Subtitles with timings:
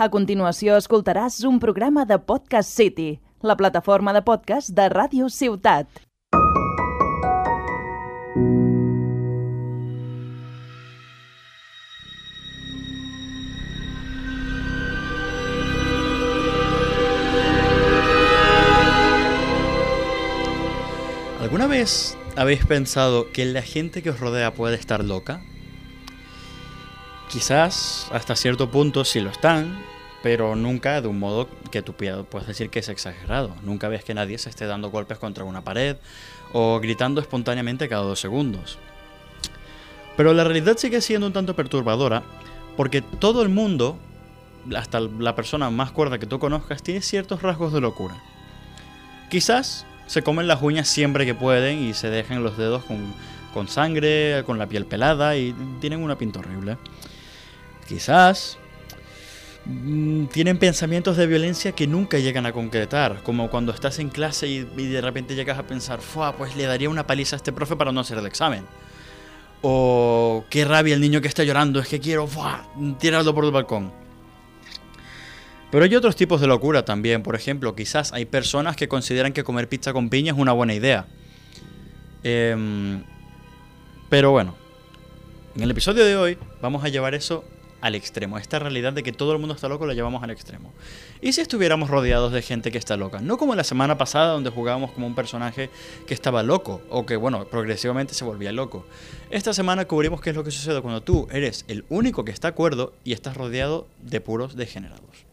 [0.00, 5.90] A continuació escoltaràs un programa de Podcast City, la plataforma de podcast de Ràdio Ciutat.
[21.42, 25.42] ¿Alguna vez habéis pensado que la gente que os rodea puede estar loca?
[27.30, 29.78] Quizás hasta cierto punto sí lo están,
[30.20, 33.54] pero nunca de un modo que tú puedas decir que es exagerado.
[33.62, 35.96] Nunca ves que nadie se esté dando golpes contra una pared
[36.52, 38.78] o gritando espontáneamente cada dos segundos.
[40.16, 42.24] Pero la realidad sigue siendo un tanto perturbadora
[42.76, 43.96] porque todo el mundo,
[44.76, 48.20] hasta la persona más cuerda que tú conozcas, tiene ciertos rasgos de locura.
[49.30, 53.14] Quizás se comen las uñas siempre que pueden y se dejan los dedos con,
[53.54, 56.76] con sangre, con la piel pelada y tienen una pinta horrible.
[57.90, 58.56] Quizás
[59.64, 64.46] mm, tienen pensamientos de violencia que nunca llegan a concretar, como cuando estás en clase
[64.46, 67.74] y, de repente llegas a pensar, Fua, pues le daría una paliza a este profe
[67.74, 68.64] para no hacer el examen.
[69.60, 72.28] O qué rabia el niño que está llorando, es que quiero
[73.00, 73.92] tirarlo por el balcón.
[75.72, 79.42] Pero hay otros tipos de locura también, por ejemplo, quizás hay personas que consideran que
[79.42, 81.08] comer pizza con piña es una buena idea.
[82.22, 83.02] Em,
[84.08, 84.54] pero bueno,
[85.56, 87.44] en el episodio de hoy vamos a llevar eso
[87.80, 88.38] al extremo.
[88.38, 90.72] Esta realidad de que todo el mundo está loco la llevamos al extremo.
[91.20, 93.20] ¿Y si estuviéramos rodeados de gente que está loca?
[93.20, 95.70] No como la semana pasada donde jugábamos como un personaje
[96.06, 98.86] que estaba loco o que, bueno, progresivamente se volvía loco.
[99.30, 102.48] Esta semana cubrimos qué es lo que sucede cuando tú eres el único que está
[102.48, 105.30] acuerdo y estás rodeado de puros degenerados.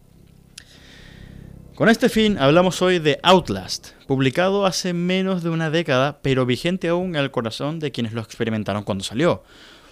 [1.78, 6.88] Con este fin hablamos hoy de Outlast, publicado hace menos de una década, pero vigente
[6.88, 9.44] aún en el corazón de quienes lo experimentaron cuando salió.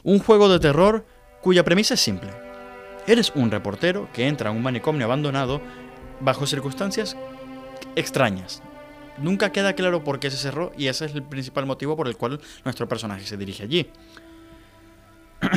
[0.04, 1.06] Un juego de terror
[1.42, 2.45] cuya premisa es simple.
[3.08, 5.62] Eres un reportero que entra a un manicomio abandonado
[6.20, 7.16] bajo circunstancias
[7.96, 8.64] extrañas.
[9.18, 12.18] Nunca queda claro por qué se cerró y ese es el principal motivo por el
[12.18, 13.88] cual nuestro personaje se dirige allí.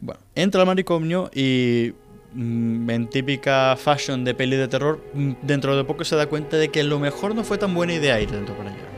[0.00, 1.92] bueno, entra al manicomio y
[2.32, 6.56] mm, en típica fashion de peli de terror, mm, dentro de poco se da cuenta
[6.56, 8.93] de que lo mejor no fue tan buena idea ir dentro para allá.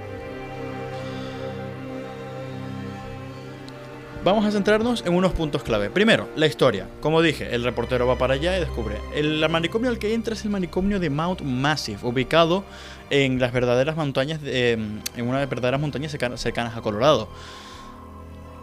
[4.27, 5.89] Vamos a centrarnos en unos puntos clave.
[5.89, 6.89] Primero, la historia.
[7.01, 8.97] Como dije, el reportero va para allá y descubre.
[9.15, 12.65] El manicomio al que entra es el manicomio de Mount Massive, ubicado
[13.09, 17.29] en las verdaderas montañas, em, en una de las verdaderas montañas cercanas a Colorado.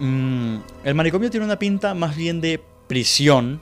[0.01, 3.61] Mm, el manicomio tiene una pinta más bien de prisión,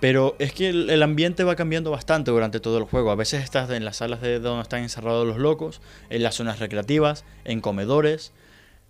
[0.00, 3.10] pero es que el, ambiente va cambiando bastante durante todo el juego.
[3.10, 5.80] A veces estás en las salas de donde están encerrados los locos,
[6.10, 8.34] en las zonas recreativas, en comedores.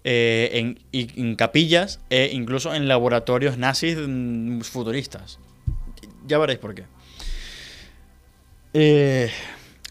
[0.05, 5.39] Eh, en, capillas e incluso en laboratorios nazis mm, futuristas.
[6.27, 6.85] Ya veréis por qué.
[8.75, 9.31] Eh,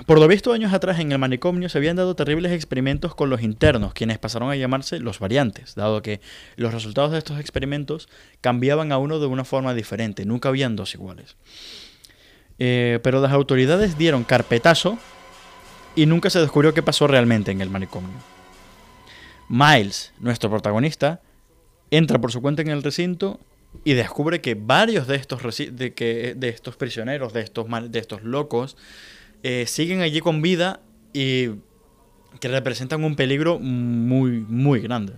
[0.06, 3.41] por lo visto, años atrás en el manicomio se habían dado terribles experimentos con los
[3.41, 6.22] internos, quienes pasaron a llamarse los variantes, dado que
[6.56, 8.07] los resultados de estos experimentos
[8.40, 11.35] cambiaban a uno de una forma diferente, nunca habían dos iguales.
[12.59, 15.00] Eh, pero las autoridades dieron carpetazo
[15.96, 18.37] y nunca se descubrió qué pasó realmente en el manicomio.
[19.50, 21.22] Miles, nuestro protagonista,
[21.91, 23.40] entra por su cuenta en el recinto
[23.84, 28.24] y descubre que varios de estos, de que, de estos prisioneros, de estos, de estos
[28.24, 28.78] locos,
[29.44, 30.81] eh, siguen allí con vida
[31.13, 31.50] y
[32.40, 35.13] que representan un peligro muy, muy grande.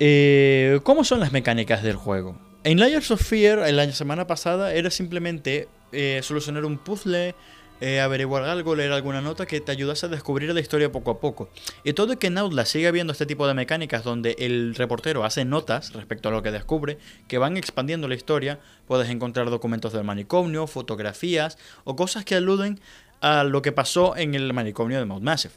[0.00, 2.38] Eh, ¿Cómo son las mecánicas del juego?
[2.64, 7.34] En Layers of Fear, la semana pasada, era simplemente eh, solucionar un puzzle,
[7.80, 11.20] eh, averiguar algo, leer alguna nota que te ayudase a descubrir la historia poco a
[11.20, 11.48] poco.
[11.84, 15.92] Y todo que en sigue habiendo este tipo de mecánicas donde el reportero hace notas
[15.92, 20.66] respecto a lo que descubre, que van expandiendo la historia, puedes encontrar documentos del manicomio,
[20.66, 22.80] fotografías o cosas que aluden
[23.20, 25.54] a lo que pasó en el manicomio de Mount Massive.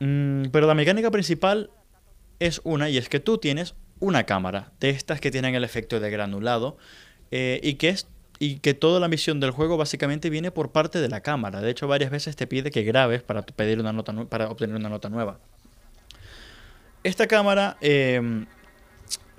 [0.00, 1.70] Mm, pero la mecánica principal
[2.38, 6.00] es una, y es que tú tienes una cámara de estas que tienen el efecto
[6.00, 6.78] de granulado
[7.30, 8.08] eh, y que es
[8.42, 11.60] y que toda la misión del juego básicamente viene por parte de la cámara.
[11.60, 14.88] De hecho, varias veces te pide que grabes para, pedir una nota para obtener una
[14.88, 15.38] nota nueva.
[17.04, 18.46] Esta cámara em,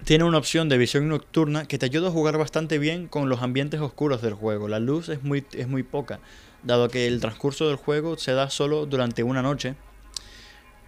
[0.06, 3.42] tiene una opción de visión nocturna que te ayuda a jugar bastante bien con los
[3.42, 4.68] ambientes oscuros del juego.
[4.68, 6.20] La luz es muy, es muy poca,
[6.62, 9.76] dado que el transcurso del juego se da solo durante una noche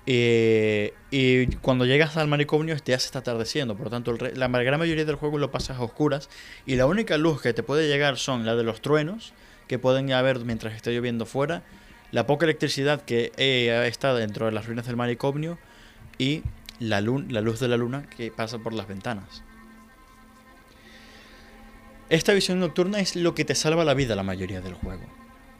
[0.06, 4.80] eh, y cuando llegas al manicomio ya se está atardeciendo, por lo tanto la gran
[4.80, 6.30] mayoría del juego lo pasas a oscuras
[6.66, 9.34] y la única luz que te puede llegar son la de los truenos
[9.68, 11.64] que pueden haber mientras esté lloviendo fuera,
[12.12, 15.58] la poca electricidad que eh, está dentro de las ruinas del manicomio
[16.18, 16.44] y
[16.80, 19.44] la luz de la luna que pasa por las ventanas.
[22.10, 25.04] Esta visión nocturna es lo que te salva la vida la mayoría del juego.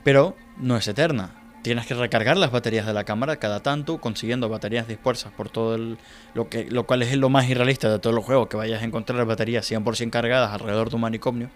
[0.04, 1.43] Pero no es eterna.
[1.64, 5.76] Tienes que recargar las baterías de la cámara cada tanto, consiguiendo baterías dispersas por todo
[5.76, 5.98] el.
[6.34, 8.86] Lo, que, lo cual es lo más irrealista de todos los juegos, que vayas a
[8.86, 11.50] encontrar baterías 100% cargadas alrededor de un manicomio.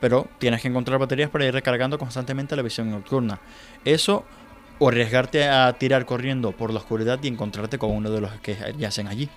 [0.00, 3.40] Pero tienes que encontrar baterías para ir recargando constantemente la visión nocturna.
[3.84, 4.24] Eso
[4.78, 8.56] o arriesgarte a tirar corriendo por la oscuridad y encontrarte con uno de los que
[8.76, 9.30] yacen allí.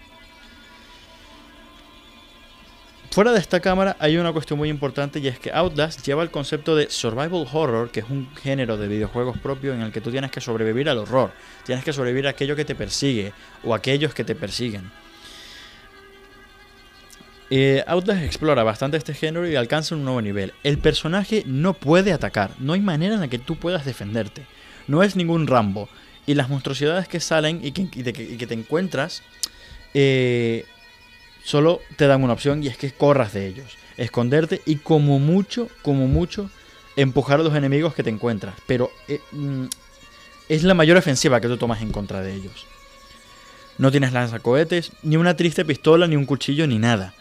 [3.12, 6.30] Fuera de esta cámara hay una cuestión muy importante y es que Outlast lleva el
[6.30, 10.12] concepto de survival horror, que es un género de videojuegos propio en el que tú
[10.12, 11.32] tienes que sobrevivir al horror,
[11.66, 13.34] tienes que sobrevivir a aquello que te persigue
[13.64, 14.92] o a aquellos que te persiguen.
[17.50, 20.54] Eh, Outlast explora bastante este género y alcanza un nuevo nivel.
[20.64, 24.46] El personaje no puede atacar, no hay manera en la que tú puedas defenderte.
[24.88, 25.90] No es ningún Rambo.
[26.28, 29.24] Y las monstruosidades que salen y que, te encuentras
[29.96, 30.66] eh,
[31.44, 33.78] solo te dan una opción y es que corras de ellos.
[33.98, 36.50] Esconderte y como mucho, como mucho,
[36.96, 38.56] empujar a los enemigos que te encuentras.
[38.68, 39.66] Pero eh, mm,
[40.50, 42.66] es la mayor ofensiva que tú tomas en contra de ellos.
[43.78, 47.14] No tienes lanzacohetes, ni una triste pistola, ni un cuchillo, ni nada.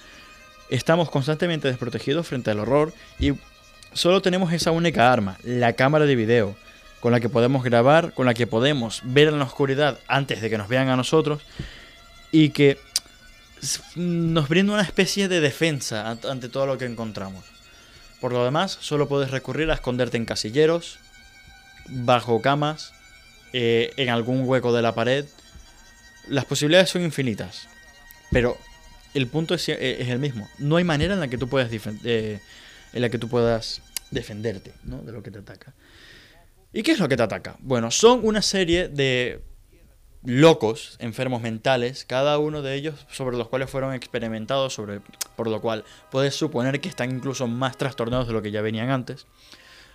[0.70, 3.32] Estamos constantemente desprotegidos frente al horror y
[3.93, 6.56] solo tenemos esa única arma, la cámara de video,
[7.00, 10.50] con la que podemos grabar, con la que podemos ver en la oscuridad antes de
[10.50, 11.41] que nos vean a nosotros
[12.32, 12.79] y que
[13.96, 17.44] nos brinda una especie de defensa ante todo lo que encontramos.
[18.20, 20.99] Por lo demás, solo puedes recurrir a esconderte en casilleros,
[21.88, 22.93] bajo camas,
[23.52, 25.25] eh, en algún hueco de la pared.
[26.28, 27.69] Las posibilidades son infinitas,
[28.31, 28.58] pero
[29.14, 30.49] el punto eh, es, el mismo.
[30.58, 31.70] No hay manera en la que tú puedas,
[32.05, 32.40] eh,
[32.93, 35.02] en la que tú puedas defenderte ¿no?
[35.02, 35.75] de lo que te ataca.
[36.72, 37.56] ¿Y qué es lo que te ataca?
[37.60, 39.43] Bueno, son una serie de
[40.25, 44.81] locos, enfermos mentales, cada uno de ellos sobre los cuales fueron experimentados,
[45.37, 48.91] por lo cual puedes suponer que están incluso más trastornados de lo que ya venían
[48.91, 49.26] antes.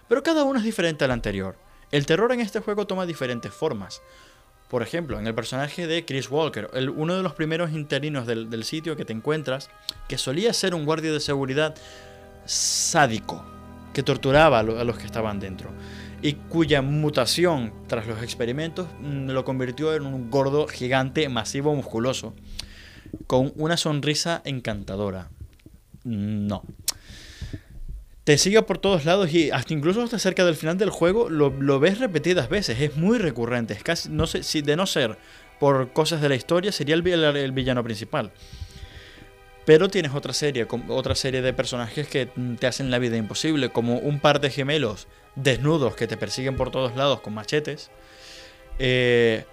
[0.08, 1.58] Pero cada uno es diferente al anterior.
[1.92, 4.02] El terror en este juego toma diferentes formas.
[4.70, 8.96] Por ejemplo, en el personaje de Chris Walker, uno de los primeros interinos del, sitio
[8.96, 9.70] que te encuentras,
[10.08, 11.76] que solía ser un guardia de seguridad
[12.46, 13.46] sádico,
[13.94, 15.70] que torturaba a, los que estaban dentro,
[16.24, 22.34] y cuya mutación tras los experimentos mm, lo convirtió en un gordo gigante masivo musculoso,
[23.28, 25.30] con una sonrisa encantadora.
[26.04, 26.64] No
[28.24, 31.80] te sigue por todos lados y hasta incluso hasta cerca del final del juego lo,
[31.80, 32.80] ves repetidas veces.
[32.80, 33.74] Es muy recurrente.
[33.74, 35.18] Es casi, no sé, si de no ser
[35.60, 38.32] por cosas de la historia, sería el, el, villano principal.
[39.66, 42.26] Pero tienes otra serie, otra serie de personajes que
[42.60, 46.70] te hacen la vida imposible, como un par de gemelos desnudos que te persiguen por
[46.70, 47.90] todos lados con machetes.
[48.80, 49.46] Eh,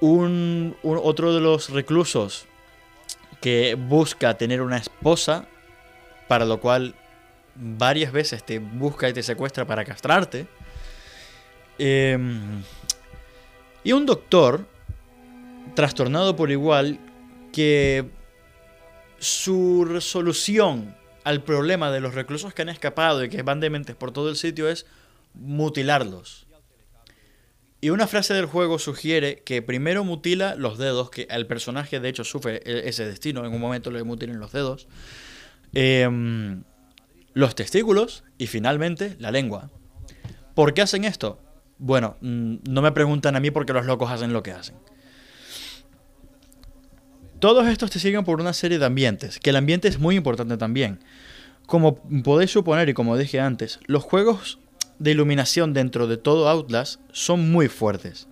[0.00, 2.46] un, otro de los reclusos
[3.40, 5.46] que busca tener una esposa,
[6.28, 6.94] para lo cual
[7.56, 10.46] varias veces te busca y te secuestra para castrarte.
[11.78, 12.62] Em,
[13.82, 14.64] y un doctor,
[15.74, 16.98] trastornado por igual,
[17.52, 18.06] que
[19.18, 24.12] su solución al problema de los reclusos que han escapado y que van dementes por
[24.12, 24.86] todo el sitio es
[25.34, 26.46] mutilarlos.
[27.80, 32.08] Y una frase del juego sugiere que primero mutila los dedos, que el personaje de
[32.08, 34.88] hecho sufre e-, ese destino, en un momento le mutilen los dedos.
[35.72, 36.08] Eh,
[37.36, 39.70] los testículos y finalmente la lengua.
[40.54, 41.38] ¿Por qué hacen esto?
[41.76, 44.76] Bueno, mm, no me preguntan a mí porque los locos hacen lo que hacen.
[47.46, 50.56] Todos estos te siguen por una serie de ambientes, que el ambiente es muy importante
[50.56, 50.98] también.
[51.66, 54.58] Como podéis suponer y como dije antes, los juegos
[54.98, 58.26] de iluminación dentro de todo Outlast son muy fuertes.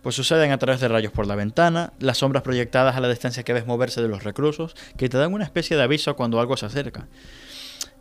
[0.00, 3.42] Pues suceden a través de rayos por la ventana, las sombras proyectadas a la distancia
[3.42, 6.56] que ves moverse de los reclusos, que te dan una especie de aviso cuando algo
[6.56, 7.08] se acerca.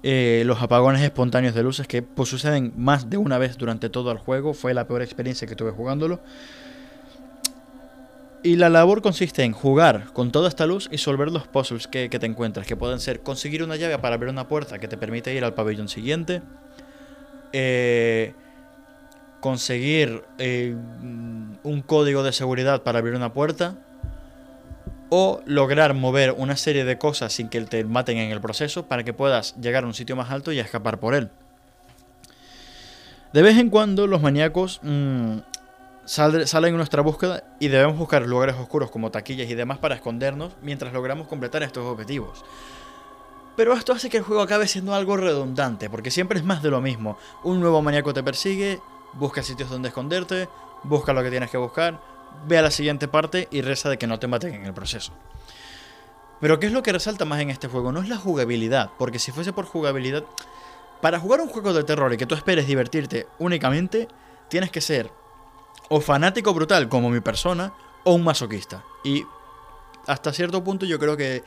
[0.04, 4.10] Eh, los apagones espontáneos de luces que pues, suceden más de una vez durante todo
[4.10, 4.54] el juego.
[4.54, 6.22] Fue la peor experiencia que tuve jugándolo.
[8.46, 12.08] Y la labor consiste en jugar con toda esta luz y resolver los puzzles que,
[12.08, 15.34] te encuentras, que pueden ser conseguir una llave para abrir una puerta que te permite
[15.34, 16.44] ir al pabellón siguiente,
[17.54, 18.36] eh,
[19.40, 20.76] conseguir eh,
[21.64, 23.78] un código de seguridad para abrir una puerta,
[25.10, 29.04] o lograr mover una serie de cosas sin que te maten en el proceso para
[29.04, 31.32] que puedas llegar a un sitio más alto y escapar por él.
[33.34, 34.82] De vez en cuando los maníacos
[36.06, 40.54] salen en nuestra búsqueda y debemos buscar lugares oscuros como taquillas y demás para escondernos
[40.62, 42.44] mientras logramos completar estos objetivos.
[43.56, 46.70] Pero esto hace que el juego acabe siendo algo redundante, porque siempre es más de
[46.70, 47.18] lo mismo.
[47.44, 48.80] Un nuevo maníaco te persigue,
[49.14, 50.50] busca sitios donde esconderte,
[50.84, 52.02] busca lo que tienes que buscar,
[52.48, 55.14] ve a la siguiente parte y reza de que no te maten en el proceso.
[56.42, 57.94] Pero ¿qué es lo que resalta más en este juego?
[57.94, 60.24] No es la jugabilidad, porque si fuese por jugabilidad,
[61.02, 64.08] Para jugar un juego de terror y que tú esperes divertirte únicamente,
[64.50, 65.12] tienes que ser
[65.90, 67.74] o fanático brutal como mi persona
[68.04, 68.84] o un masoquista.
[69.04, 69.26] Y
[70.08, 71.44] hasta cierto punto yo creo que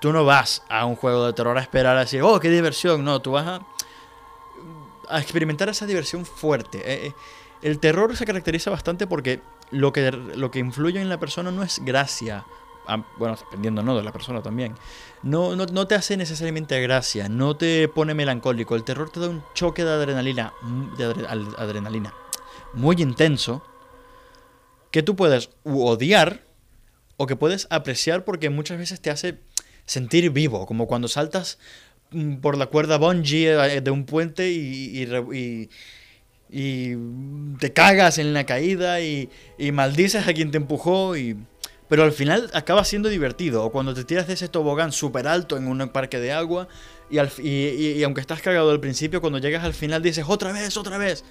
[0.00, 3.04] tú no vas a un juego de terror a esperar a decir, oh, qué diversión.
[3.04, 3.60] No, tú vas
[5.08, 6.78] a, experimentar esa diversión fuerte.
[6.78, 7.12] Eh, eh,
[7.62, 9.40] el terror se caracteriza bastante porque
[9.70, 12.44] lo que, lo que influye en la persona no es gracia.
[12.86, 13.96] Ah, bueno, dependiendo ¿no?
[13.96, 14.74] de la persona también.
[15.22, 18.76] No, no, no, te hace necesariamente gracia, no te pone melancólico.
[18.76, 20.54] El terror te da un choque de adrenalina,
[20.96, 21.04] de
[21.58, 22.14] adrenalina
[22.74, 23.62] muy intenso
[24.90, 26.42] que tú puedes odiar
[27.16, 29.38] o que puedes apreciar porque muchas veces te hace
[29.84, 31.58] sentir vivo, como cuando saltas
[32.10, 35.68] mm, por la cuerda bungee eh, de un puente y, y,
[36.50, 36.96] y,
[37.58, 39.30] te cagas en la caída y,
[39.72, 41.14] maldices a quien te empujó.
[41.88, 43.64] Pero al final acaba siendo divertido.
[43.64, 46.68] O cuando te tiras de ese tobogán súper alto en un parque de agua
[47.10, 50.76] y, al, y aunque estás cagado al principio, cuando llegas al final dices otra vez,
[50.76, 51.24] otra vez.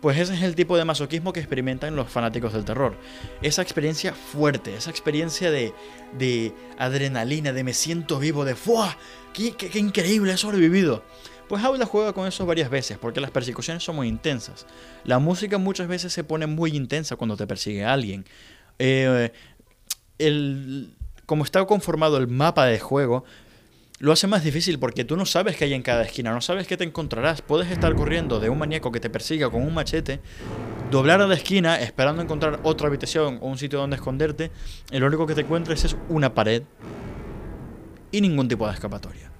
[0.00, 2.96] Pues ese es el tipo de masoquismo que experimentan los fanáticos del terror.
[3.42, 5.74] Esa experiencia fuerte, esa experiencia de,
[6.16, 8.96] de adrenalina, de me siento vivo, de ¡fuah!
[9.32, 10.32] ¡Qué, increíble!
[10.32, 11.02] He sobrevivido.
[11.48, 14.66] Pues Aula juega con eso varias veces, porque las persecuciones son muy intensas.
[15.04, 18.24] La música muchas veces se pone muy intensa cuando te persigue alguien.
[18.78, 19.32] Eh,
[20.18, 20.94] el,
[21.26, 23.24] como está conformado el mapa de juego,
[24.00, 26.66] lo hace más difícil porque tú no sabes qué hay en cada esquina, no sabes
[26.66, 27.42] qué te encontrarás.
[27.42, 30.20] Puedes estar corriendo de un maníaco que te persiga con un machete,
[30.90, 34.50] doblar a la esquina esperando encontrar otra habitación o un sitio donde esconderte,
[34.90, 36.62] y lo único que te encuentres es una pared
[38.12, 39.32] y ningún tipo de escapatoria.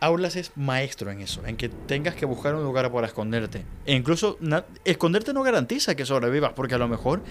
[0.00, 3.64] Aulas es maestro en eso, en que tengas que buscar un lugar para esconderte.
[3.86, 4.38] E incluso
[4.84, 7.22] esconderte no garantiza que sobrevivas, porque a lo mejor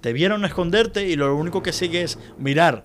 [0.00, 2.84] te vieron esconderte y lo único que sigue es mirar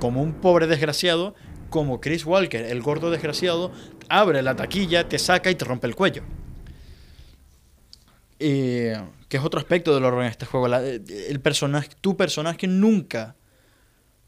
[0.00, 1.34] como un pobre desgraciado,
[1.68, 3.70] como Chris Walker, el gordo desgraciado,
[4.08, 6.22] abre la taquilla, te saca y te rompe el cuello.
[8.38, 8.96] que
[9.36, 10.66] es otro aspecto del horror en este juego.
[10.66, 13.36] el personaje, tu personaje nunca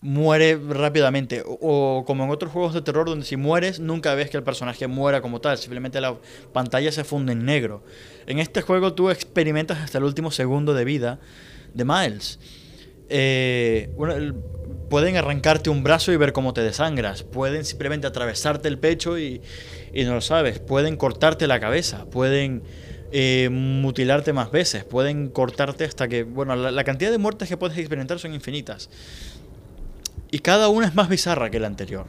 [0.02, 1.42] muere rápidamente.
[1.46, 4.86] O, como en otros juegos de terror donde si mueres nunca ves que el personaje
[4.86, 5.56] muera como tal.
[5.56, 6.18] Simplemente la
[6.52, 7.82] pantalla se funde en negro.
[8.26, 11.18] En este juego tú experimentas hasta el último segundo de vida
[11.72, 12.38] de Miles.
[13.08, 14.34] Eh, bueno,
[14.92, 17.22] pueden arrancarte un brazo y ver cómo te desangras.
[17.22, 19.40] Pueden simplemente atravesarte el pecho y,
[20.04, 20.58] no lo sabes.
[20.58, 22.04] Pueden cortarte la cabeza.
[22.10, 22.62] Pueden
[23.10, 24.84] eh, mutilarte más veces.
[24.84, 26.24] Pueden cortarte hasta que...
[26.24, 28.90] Bueno, la, cantidad de muertes que puedes experimentar son infinitas.
[30.30, 32.04] Y cada una es más bizarra que la anterior.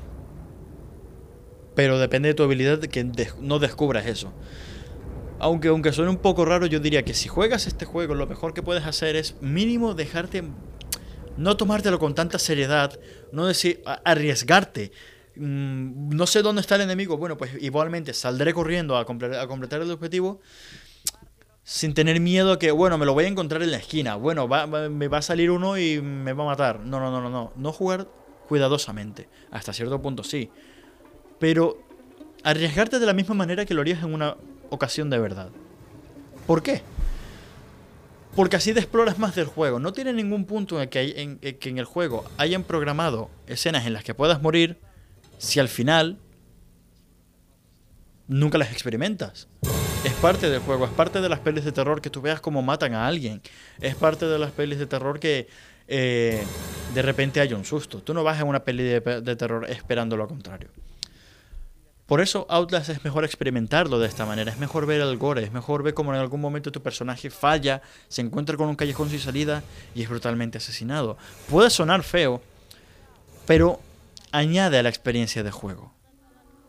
[1.76, 3.10] Pero depende de tu habilidad que
[3.40, 4.34] no descubras eso.
[5.40, 8.54] Aunque, aunque suene un poco raro, yo diría que si juegas este juego, lo mejor
[8.54, 10.44] que puedes hacer es mínimo dejarte
[11.38, 13.00] no tomártelo con tanta seriedad,
[13.32, 14.92] no decir, arriesgarte.
[15.36, 19.92] Mm, no sé dónde está el enemigo, bueno, pues igualmente saldré corriendo a, completar el
[19.92, 20.42] objetivo
[21.64, 24.48] sin tener miedo a que, bueno, me lo voy a encontrar en la esquina, bueno,
[24.48, 26.82] me va a salir uno y me va a matar.
[26.82, 27.54] No, no, no, no, no.
[27.56, 28.08] No jugar
[28.48, 29.30] cuidadosamente.
[29.50, 30.52] Hasta cierto punto sí.
[31.40, 31.80] Pero
[32.44, 34.36] arriesgarte de la misma manera que lo harías en una
[34.70, 35.50] ocasión de verdad.
[36.46, 36.82] ¿Por qué?
[38.36, 39.80] Porque así te exploras más del juego.
[39.80, 43.86] No tiene ningún punto en, que, hay, en, que en el juego hayan programado escenas
[43.86, 44.80] en las que puedas morir
[45.38, 46.18] si al final
[48.28, 49.48] nunca las experimentas.
[50.04, 52.62] Es parte del juego, es parte de las pelis de terror que tú veas cómo
[52.62, 53.42] matan a alguien.
[53.80, 55.48] Es parte de las pelis de terror que
[55.88, 56.44] eh,
[56.94, 58.02] de repente haya un susto.
[58.02, 60.70] Tú no vas a una peli de, de terror esperando lo contrario.
[62.06, 65.54] Por eso Outlast es mejor experimentarlo de esta manera, es mejor ver el gore, es
[65.54, 69.20] mejor ver cómo en algún momento tu personaje falla, se encuentra con un callejón sin
[69.20, 69.64] salida
[69.96, 71.18] y es brutalmente asesinado.
[71.50, 72.42] Puede sonar feo,
[73.48, 73.80] pero
[74.34, 75.94] añade a la experiencia de juego.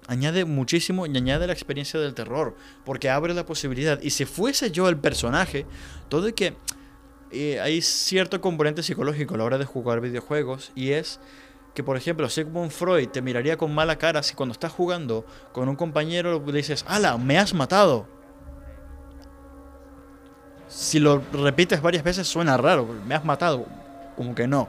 [0.07, 4.01] Añade muchísimo y añade la experiencia del terror, porque abre la posibilidad.
[4.03, 5.67] Y si fuese yo el personaje,
[6.09, 6.55] todo y que
[7.33, 11.21] eh, hay cierto componente psicológico a la hora de jugar videojuegos, y es
[11.75, 15.69] que, por ejemplo, Sigmund Freud te miraría con mala cara si cuando estás jugando con
[15.69, 17.19] un compañero le dices, ¡Hala!
[17.19, 18.07] ¡Me has matado!
[20.69, 23.67] Si lo repites varias veces suena raro, me has matado.
[24.17, 24.69] Como que no.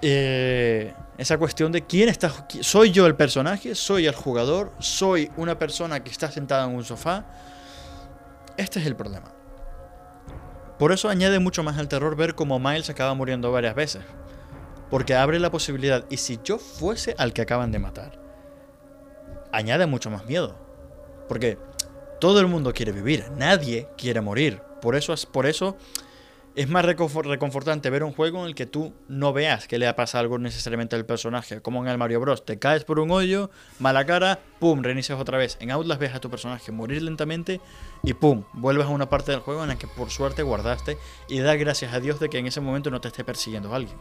[0.00, 2.32] Eh, esa cuestión de quién está.
[2.60, 3.74] ¿Soy yo el personaje?
[3.74, 4.72] ¿Soy el jugador?
[4.80, 7.24] ¿Soy una persona que está sentada en un sofá?
[8.56, 9.32] Este es el problema.
[10.78, 14.02] Por eso añade mucho más al terror ver cómo Miles acaba muriendo varias veces.
[14.90, 18.18] Porque abre la posibilidad, y si yo fuese al que acaban de matar,
[19.52, 20.56] añade mucho más miedo.
[21.28, 21.58] Porque
[22.20, 24.60] todo el mundo quiere vivir, nadie quiere morir.
[24.80, 25.76] Por eso, por eso
[26.56, 29.96] es más reconfortante ver un juego en el que tú no veas que le ha
[29.96, 32.44] pasado algo necesariamente al personaje, como en el Mario Bros.
[32.44, 35.56] Te caes por un hoyo, mala cara, pum, reinicias otra vez.
[35.60, 37.60] En Outlast ves a tu personaje morir lentamente
[38.04, 40.96] y pum, vuelves a una parte del juego en la que por suerte guardaste
[41.28, 43.96] y da gracias a Dios de que en ese momento no te esté persiguiendo alguien.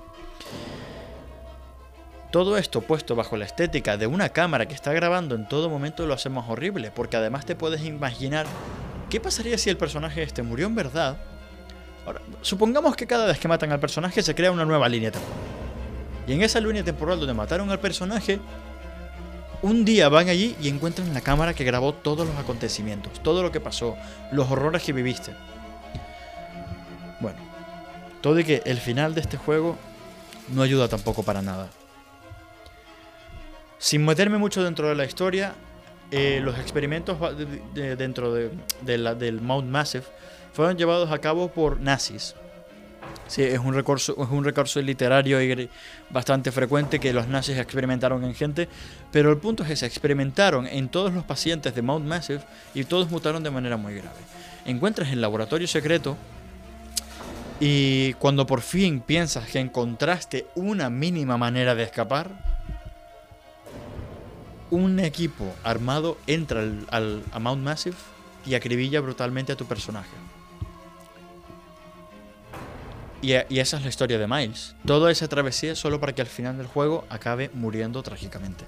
[2.31, 6.05] Todo esto puesto bajo la estética de una cámara que está grabando en todo momento
[6.05, 8.45] lo hace más horrible, porque además te puedes imaginar
[9.09, 11.32] qué pasaría si el personaje este murió en verdad
[12.05, 15.37] Ahora, supongamos que cada vez que matan al personaje se crea una nueva línea temporal.
[16.27, 18.39] Y en esa línea temporal donde mataron al personaje,
[19.61, 23.51] un día van allí y encuentran la cámara que grabó todos los acontecimientos, todo lo
[23.51, 23.95] que pasó,
[24.31, 25.33] los horrores que viviste.
[27.19, 27.37] Bueno,
[28.21, 29.77] todo y que el final de este juego
[30.49, 31.69] no ayuda tampoco para nada.
[33.77, 35.53] Sin meterme mucho dentro de la historia,
[36.11, 37.17] eh, los experimentos
[37.73, 40.05] dentro de, del Mount Massive
[40.53, 42.35] fueron llevados a cabo por nazis.
[43.27, 45.69] Sí, es un recurso, es un recurso literario y
[46.09, 48.67] bastante frecuente que los nazis experimentaron en gente,
[49.11, 52.41] pero el punto es que se experimentaron en todos los pacientes de Mount Massive
[52.73, 54.19] y todos mutaron de manera muy grave.
[54.65, 56.17] Encuentras el laboratorio secreto
[57.59, 62.29] y cuando por fin piensas que encontraste una mínima manera de escapar,
[64.69, 67.95] un equipo armado entra al, a Mount Massive
[68.45, 70.09] y acribilla brutalmente a tu personaje.
[73.23, 74.75] Y, esa es la historia de Miles.
[74.85, 78.65] Toda esa travesía solo para que al final del juego acabe muriendo trágicamente.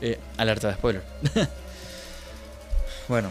[0.00, 1.02] Eh, alerta de spoiler.
[3.08, 3.30] bueno,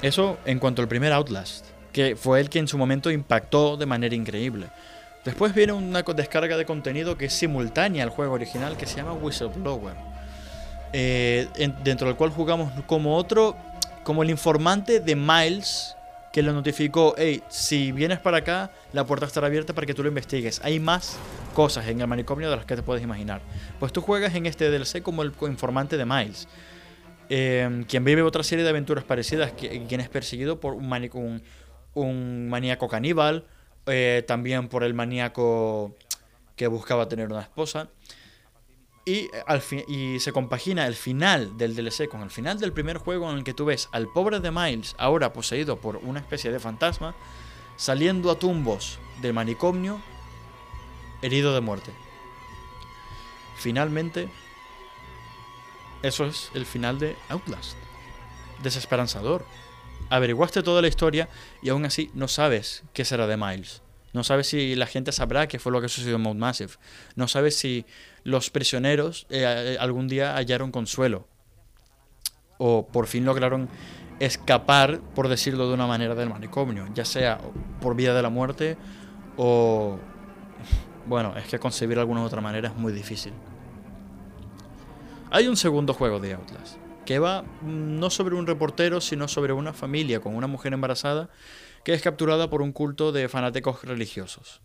[0.00, 3.84] eso en cuanto al primer Outlast, que fue el que en su momento impactó de
[3.84, 4.68] manera increíble.
[5.24, 9.14] Después viene una descarga de contenido que es simultánea al juego original que se llama
[9.14, 9.94] Whistleblower.
[10.92, 11.48] Eh,
[11.82, 13.56] dentro del cual jugamos como otro,
[14.04, 15.96] como el informante de Miles
[16.34, 20.02] que lo notificó, hey, si vienes para acá, la puerta estará abierta para que tú
[20.02, 20.60] lo investigues.
[20.64, 21.16] Hay más
[21.54, 23.40] cosas en el manicomio de las que te puedes imaginar.
[23.78, 26.48] Pues tú juegas en este DLC como el informante de Miles,
[27.28, 31.42] em, quien vive otra serie de aventuras parecidas, quien es perseguido por un, un,
[31.94, 33.44] un maníaco caníbal,
[33.86, 35.94] eh, también por el maníaco
[36.56, 37.90] que buscaba tener una esposa.
[39.06, 43.30] Y, al y se compagina el final del DLC con el final del primer juego
[43.30, 46.58] en el que tú ves al pobre de Miles, ahora poseído por una especie de
[46.58, 47.14] fantasma,
[47.76, 50.00] saliendo a tumbos del manicomio,
[51.20, 51.92] herido de muerte.
[53.56, 54.28] Finalmente,
[56.02, 57.76] eso es el final de Outlast.
[58.62, 59.44] Desesperanzador.
[60.10, 61.28] Averiguaste toda la historia
[61.62, 63.83] y aún así no sabes qué será de Miles.
[64.14, 66.72] No sabes si la gente sabrá qué fue lo que sucedió en Mount Massive.
[67.16, 67.84] No sabes si
[68.22, 71.26] los prisioneros eh, algún día hallaron consuelo.
[72.58, 73.68] O por fin lograron
[74.20, 76.86] escapar, por decirlo de una manera, del manicomio.
[76.94, 77.40] Ya sea
[77.80, 78.76] por vía de la muerte
[79.36, 79.98] o...
[81.06, 83.32] Bueno, es que concebir alguna otra manera es muy difícil.
[85.30, 89.52] Hay un segundo juego de Outlast que va mm, no sobre un reportero, sino sobre
[89.52, 91.30] una familia con una mujer embarazada
[91.84, 94.60] que es capturada por un culto de fanáticos religiosos.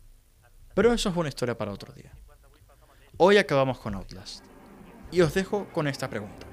[0.73, 2.11] Pero eso es una historia para otro día.
[3.17, 4.45] Hoy acabamos con Outlast.
[5.11, 6.47] Y os dejo con esta pregunta.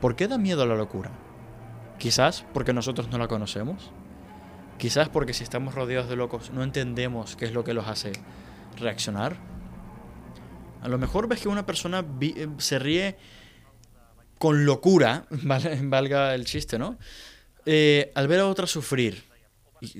[0.00, 1.12] ¿Por qué da miedo la locura?
[1.98, 3.92] Quizás porque nosotros no la conocemos.
[4.78, 8.12] Quizás porque si estamos rodeados de locos no entendemos qué es lo que los hace
[8.78, 9.36] reaccionar.
[10.82, 13.16] A lo mejor ves que una persona eh, se ríe
[14.38, 16.98] con locura, valga el chiste, ¿no?
[17.64, 19.24] Eh, al ver a otra sufrir,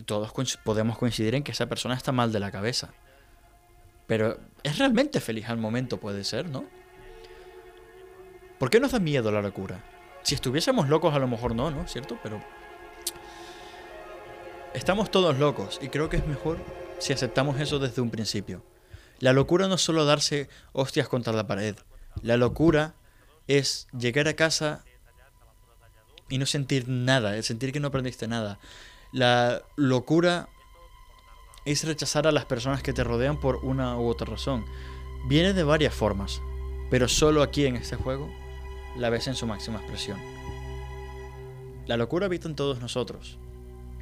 [0.05, 0.33] todos
[0.65, 2.91] podemos coincidir en que esa persona está mal de la cabeza.
[4.07, 6.65] Pero es realmente feliz al momento, puede ser, ¿no?
[8.59, 9.85] ¿Por qué nos da miedo la locura?
[10.23, 11.87] Si estuviésemos locos a lo mejor no, ¿no?
[11.89, 12.19] ¿Cierto?
[12.23, 12.43] Pero...
[14.75, 16.59] Estamos todos locos y creo que es mejor
[16.99, 18.63] si aceptamos eso desde un principio.
[19.19, 21.77] La locura no es solo darse hostias contra la pared.
[22.23, 22.95] La locura
[23.47, 24.85] es llegar a casa
[26.29, 28.59] y no sentir nada, es sentir que no aprendiste nada.
[29.17, 30.51] La locura
[31.65, 34.67] es rechazar a las personas que te rodean por una u otra razón.
[35.27, 36.43] Viene de varias formas,
[36.91, 38.29] pero solo aquí en este juego
[38.95, 40.21] la ves en su máxima expresión.
[41.87, 43.39] La locura habita en todos nosotros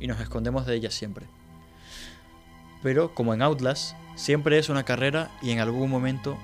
[0.01, 1.29] y nos escondemos de ella siempre.
[2.83, 6.37] Pero como en Outlast, siempre es una carrera y en algún momento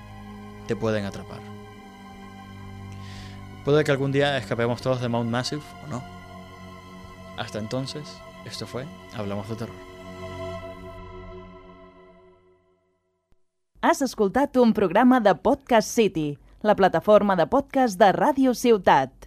[0.67, 1.41] te pueden atrapar.
[3.65, 6.01] Puede que algún día escapemos todos de Mount Massive o no.
[7.35, 9.75] Hasta entonces, esto fue Hablamos de Terror.
[13.81, 19.20] Has escoltat un programa de Podcast City, la plataforma de podcast de Ràdio Ciutat.